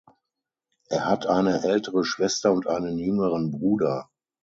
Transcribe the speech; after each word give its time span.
Er 0.89 1.05
hat 1.05 1.27
eine 1.27 1.63
ältere 1.63 2.03
Schwester 2.05 2.51
und 2.53 2.65
einen 2.65 2.97
jüngeren 2.97 3.51
Bruder. 3.51 4.09